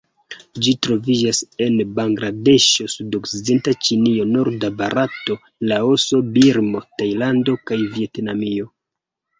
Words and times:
Ĝi 0.67 0.71
troviĝas 0.85 1.41
en 1.65 1.75
Bangladeŝo, 1.99 2.87
sudokcidenta 2.95 3.75
Ĉinio, 3.89 4.27
norda 4.37 4.75
Barato, 4.81 5.39
Laoso, 5.73 6.25
Birmo, 6.39 6.87
Tajlando 7.01 7.61
kaj 7.71 7.81
Vjetnamio. 7.97 8.71